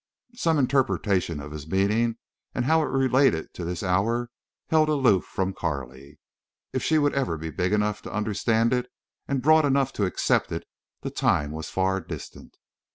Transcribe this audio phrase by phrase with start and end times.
[0.33, 2.17] Some interpretation of his meaning
[2.55, 4.31] and how it related to this hour
[4.71, 6.17] held aloof from Carley.
[6.73, 8.87] If she would ever be big enough to understand it
[9.27, 10.65] and broad enough to accept it
[11.01, 12.57] the time was far distant.